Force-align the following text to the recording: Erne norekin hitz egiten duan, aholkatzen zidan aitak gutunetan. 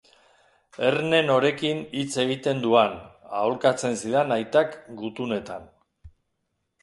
Erne 0.85 1.17
norekin 1.25 1.81
hitz 1.99 2.13
egiten 2.23 2.63
duan, 2.63 2.97
aholkatzen 3.41 3.99
zidan 4.05 4.35
aitak 4.37 4.73
gutunetan. 5.03 5.69